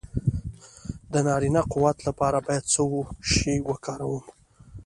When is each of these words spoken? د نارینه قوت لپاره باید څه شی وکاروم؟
د 1.11 1.13
نارینه 1.27 1.61
قوت 1.71 1.97
لپاره 2.07 2.37
باید 2.45 2.69
څه 2.73 2.81
شی 3.29 3.55
وکاروم؟ 3.69 4.25